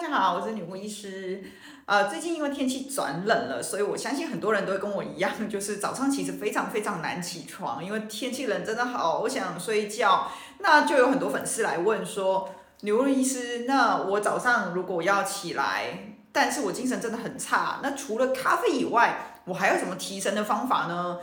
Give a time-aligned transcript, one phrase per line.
[0.00, 1.42] 大家好，我是女巫医师。
[1.84, 10.26] 呃，最近因为天气转冷了，所以我相信很多人都会跟我一样， 就是早上其实非常非常难起床，因为天气冷真的好想睡觉。
[10.60, 12.48] 那就有很多粉丝来问说，
[12.80, 21.18] 女巫医师，那我早上如果要起来，但是我精神真的很差，那除了咖啡以外，我还有什么提神的方法呢？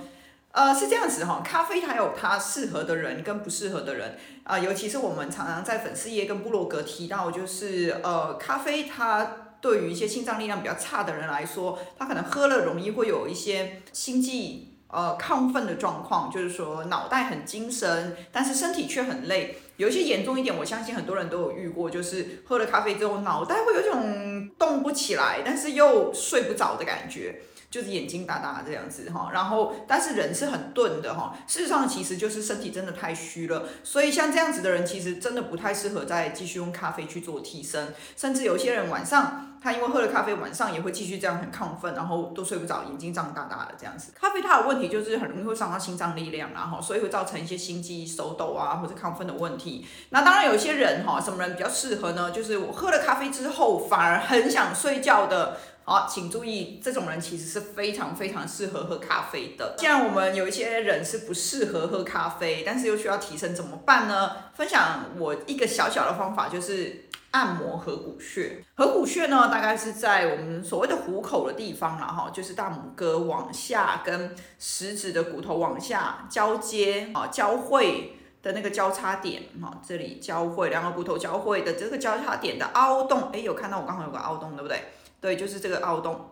[0.57, 19.59] 呃，是这样子哈，咖啡它有它适合的人跟不适合的人啊、尤其是我们常常在粉丝页跟部落格提到，就是呃，咖啡它对于一些心脏力量比较差的人来说，他可能喝了容易会有一些心悸呃亢奋的状况，就是说脑袋很精神，但是身体却很累。
[19.75, 27.41] 有一些严重一点，我相信很多人都有遇过，就是喝了咖啡之后，脑袋会有种动不起来，但是又睡不着的感觉。
[27.69, 31.37] 就是眼睛大大这样子哈，然后但是人是很钝的哈。
[31.45, 37.93] 事实上，其实就是身体真的太虚了，所以像这样子的人，其实真的不太适合再继续用咖啡去做提升。
[38.15, 44.13] 甚至有些人晚上他因为喝了咖啡，晚上也会继续这样很亢奋，然后都睡不着，眼睛胀大大的这样子。
[44.17, 49.85] 咖啡它的问题就是很容易会伤到心脏力量，然后所以会造成一些心悸、手抖啊或者亢奋的问题。
[50.11, 52.31] 那当然有些人哈，什么人比较适合呢？
[52.31, 55.57] 就是我喝了咖啡之后反而很想睡觉的。
[55.89, 59.73] 好，请注意，这种人其实是非常非常适合喝咖啡的。
[59.77, 64.33] 既然我们有一些人是不适合喝咖啡，但是又需要提神，怎么办呢？
[64.53, 68.61] 分享我一个小小的方法，就是按摩合谷穴。
[68.75, 84.81] 合谷穴呢，大概是在我们所谓的虎口的地方了哈，就是大拇哥往下跟食指的骨头往下交接啊，交汇的那个交叉点哈，这里交汇两个骨头交汇的这个交叉点的凹洞，哎，有看到我刚好有个凹洞，对不对？
[85.19, 86.29] 对，就是这个凹洞，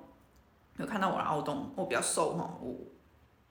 [0.78, 2.76] 有看到我的凹洞，我比较瘦哈，我，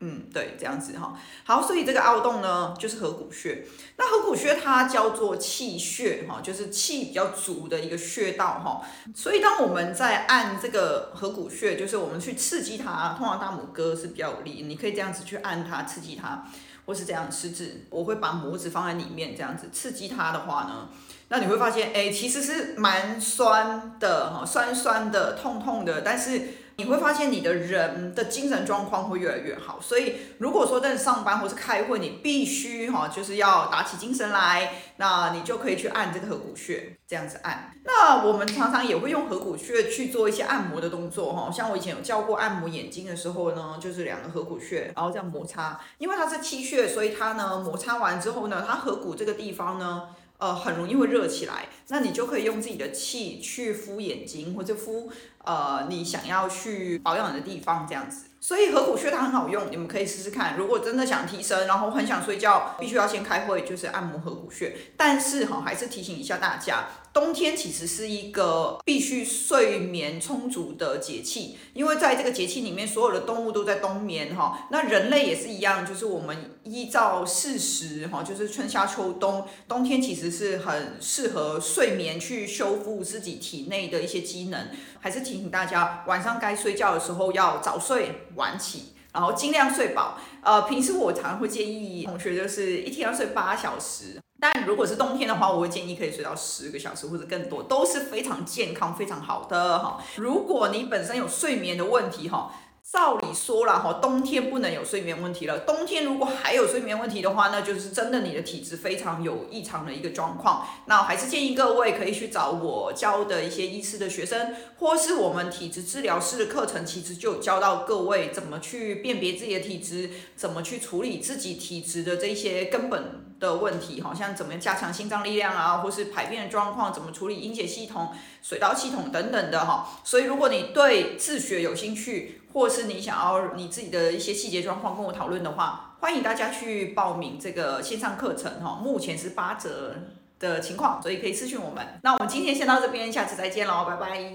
[0.01, 1.19] 嗯，对，这样子哈。
[1.45, 3.67] 好，所以这个凹洞呢，就是合谷穴。
[3.97, 8.83] 那合谷穴它叫做气穴哈，就是气比较足的一个穴道哈。
[9.15, 16.47] 所以当我们在按这个合谷穴，就是我们去刺激它，通常大拇哥是比较有力，你可以这样子去按它，刺激它，
[16.87, 20.89] 或是这样食指，我会把拇指放在里面，这样子刺激它的话呢。
[21.35, 26.41] 那你会发现，哎，其实是蛮酸的哈，酸酸的，痛痛的，但是
[26.77, 29.81] 你会发现你的人的精神状况会越来越好。
[29.81, 37.73] 所以，如果说在上班或是开会，你必须哈，就是要打起精神来，那你就可以去按这个合谷穴，这样子按。
[37.83, 50.03] 那我们常常也会用合谷穴去做一些按摩的动作哈，像我以前有教过按摩眼睛的时候呢，就是两个合谷穴，然后这样摩擦，因为它是气穴，所以它呢摩擦完之后呢，它合谷这个地方呢。
[50.39, 55.11] 呃，很容易会热起来，那你就可以用自己的气去敷眼睛，或者敷
[55.45, 58.27] 呃你想要去保养的地方，这样子。
[58.41, 60.55] 所以合谷穴它很好用，你们可以试试看。
[60.59, 64.77] 如果真的想提神，然后很想睡觉，必须要先开会，就是按摩合谷穴。
[64.99, 74.69] 但是哈，还是提醒一下大家，冬天其实是一个必须睡眠充足的节气，因为在这个节气里面，所有的动物都在冬眠哈。
[74.71, 84.69] 那人类也是一样，就是我们依照四时哈，就是春夏秋冬，冬天其实是很适合睡眠去修复自己体内的一些机能。
[85.01, 90.17] 还是提提醒大家，晚上该睡觉的时候要早睡晚起，然后尽量睡饱。
[90.43, 94.21] 呃，平时我常常会建议同学，就是一天要睡八小时。
[94.39, 99.99] 但如果是冬天的话，我会建议可以睡到十个小时或者更多，都是非常健康、非常好的哈。
[100.15, 102.53] 如果你本身有睡眠的问题哈。
[102.93, 105.61] 照理说了哈，冬天不能有睡眠问题了。
[105.61, 110.67] 冬天如果还有睡眠问题的话，那就是真的你的体质非常有异常的一个状况。
[110.85, 128.11] 那还是建议各位可以去找我教的一些医师的学生，或是我们体质治疗师的课程，其实就教到各位怎么去辨别自己的体质，怎么去处理自己体质的这些根本的问题，好像怎么加强心脏力量啊，或是排便的状况，怎么处理阴血系统、
[128.43, 129.89] 水道系统等等的哈。
[130.05, 138.81] 所以如果你对自学有兴趣，或是你想要你自己的一些细节状况跟我讨论的话，欢迎大家去报名这个线上课程哈。
[138.81, 139.97] 目前是八折
[140.39, 142.01] 的情况，所以可以私讯我们。
[142.03, 144.35] 那我们今天先到这边，下次再见喽，拜拜。